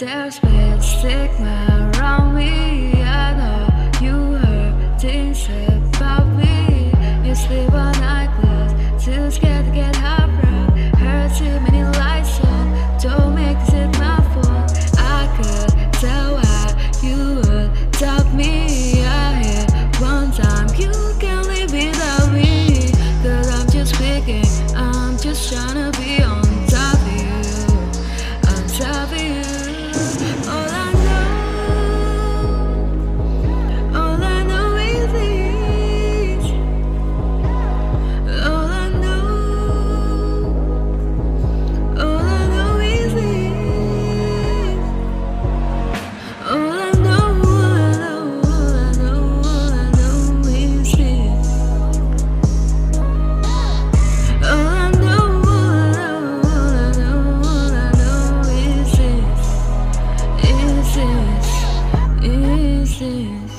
There's 0.00 0.40
been 0.40 0.80
stigma 0.80 1.92
around 1.94 2.34
me. 2.34 3.02
I 3.02 3.34
know 3.36 4.00
you 4.00 4.14
heard 4.32 4.98
things 4.98 5.46
about 5.94 6.26
me. 6.38 6.90
You 7.22 7.34
sleep 7.34 7.70
on 7.74 7.92
nightclubs, 7.96 9.04
too 9.04 9.30
scared 9.30 9.66
to 9.66 9.70
get 9.70 9.94
high. 9.96 10.26
Heard 10.96 11.36
too 11.36 11.60
many 11.60 11.82
lies, 11.98 12.40
on, 12.46 12.98
don't 12.98 13.34
make 13.34 13.58
this 13.58 13.74
it 13.74 13.98
my 13.98 14.16
fault. 14.32 14.72
I 14.96 15.28
could 15.36 15.92
tell 16.00 16.36
why 16.36 16.92
you 17.02 17.42
would 17.44 17.90
doubt 17.90 18.32
me. 18.32 19.04
I 19.04 19.42
hear 19.42 19.66
one 20.00 20.32
time 20.32 20.68
you 20.78 20.92
can't 21.20 21.46
live 21.46 21.72
without 21.72 22.32
me. 22.32 22.90
Cause 23.22 23.50
I'm 23.50 23.68
just 23.68 23.94
picking, 23.96 24.46
I'm 24.74 25.18
just 25.18 25.52
trying 25.52 25.74
to 25.74 25.89
is 62.80 63.49